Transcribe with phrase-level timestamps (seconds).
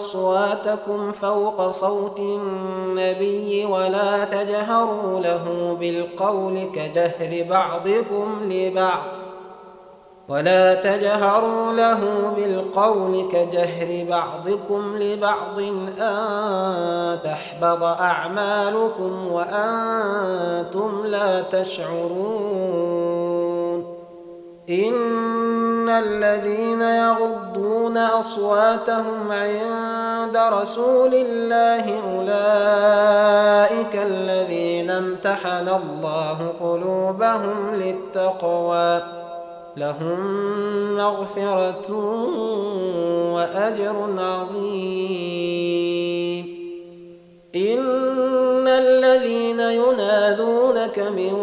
[0.00, 9.02] أصواتكم فوق صوت النبي ولا تجهروا له بالقول كجهر بعضكم لبعض.
[10.28, 15.58] ولا تجهروا له بالقول كجهر بعضكم لبعض.
[15.58, 15.86] إن
[17.24, 23.20] تحبط أعمالكم وأنتم لا تشعرون.
[24.70, 29.89] إن الذين يغضون أصواتهم عند
[30.28, 31.84] رسول الله
[32.16, 39.02] أولئك الذين امتحن الله قلوبهم للتقوى.
[39.76, 40.20] لهم
[40.96, 41.92] مغفرة
[43.34, 45.50] وأجر عظيم.
[47.54, 51.34] إن الذين ينادونك من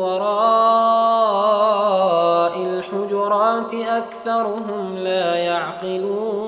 [0.00, 0.98] وراء
[2.56, 6.47] الحجرات أكثرهم لا يعقلون.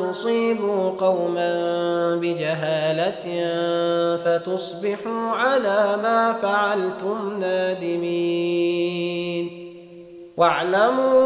[0.00, 1.52] تصيبوا قوما
[2.16, 3.46] بجهالة
[4.16, 9.50] فتصبحوا على ما فعلتم نادمين.
[10.36, 11.20] واعلموا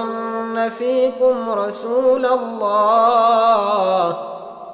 [0.00, 4.31] أن فيكم رسول الله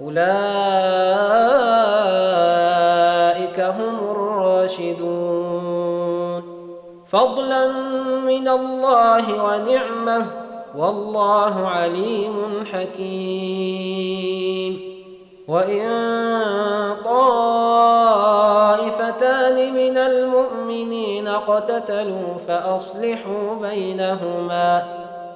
[0.00, 0.18] أولئك
[3.60, 6.42] هم الراشدون.
[7.12, 7.72] فضلا
[8.26, 10.26] من الله ونعمة
[10.76, 12.34] والله عليم
[12.72, 14.18] حكيم.
[15.48, 15.88] وإن
[17.04, 18.14] طائفتان
[19.74, 24.82] من المؤمنين اقتتلوا فأصلحوا بينهما.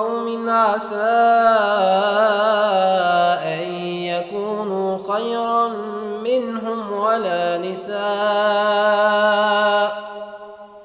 [0.00, 0.96] قوم عسى
[3.44, 5.68] أن يكونوا خيرا
[6.24, 8.00] منهم ولا نساء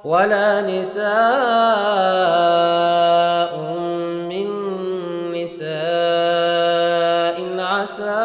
[0.06, 1.06] ولا نساء
[4.30, 4.48] من
[5.31, 8.25] نساء عسى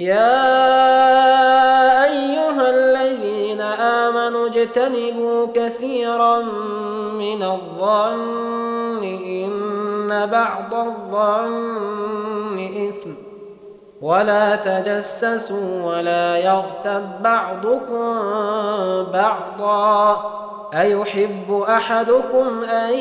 [0.00, 0.44] يا
[2.04, 6.40] أيها الذين آمنوا اجتنبوا كثيرا
[7.12, 13.10] من الظن إن بعض الظن إثم.
[14.02, 18.18] ولا تجسسوا ولا يغتب بعضكم
[19.12, 20.49] بعضا.
[20.74, 22.94] أيحب أحدكم أن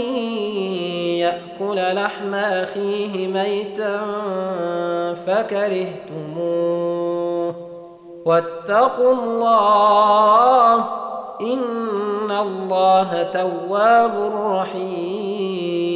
[1.17, 4.01] يأكل لحم أخيه ميتا
[5.27, 6.69] فكرهتموه
[8.25, 10.75] واتقوا الله
[11.41, 15.89] إن الله تواب رحيم.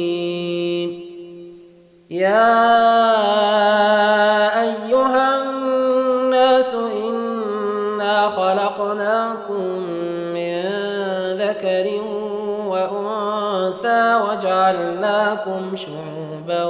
[2.10, 3.03] يا
[14.74, 16.64] وجعلناكم شعوبا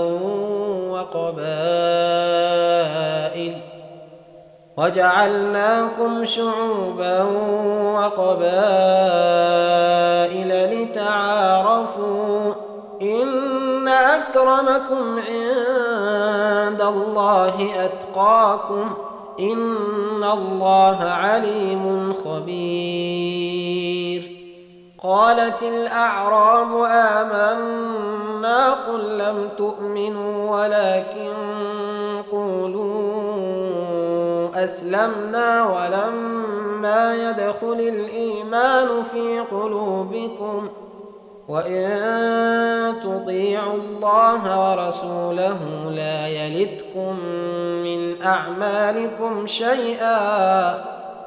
[0.90, 1.34] وقبائل
[4.76, 7.22] وجعلناكم شعوبا
[7.94, 8.44] وقبائل
[10.82, 12.54] لتعارفوا
[13.02, 18.94] إن أكرمكم عند الله أتقاكم
[19.40, 23.64] إن الله عليم خبير
[25.04, 31.34] قالت الأعراب آمنا قل لم تؤمنوا ولكن
[32.32, 33.04] قولوا
[34.64, 40.68] أسلمنا ولما يدخل الإيمان في قلوبكم
[41.48, 45.58] وإن تطيعوا الله ورسوله
[45.90, 47.18] لا يلدكم
[47.84, 50.94] من أعمالكم شيئا